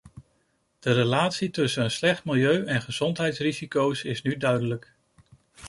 [0.79, 4.93] De relatie tussen een slecht milieu en gezondheidsrisico's is nu duidelijk.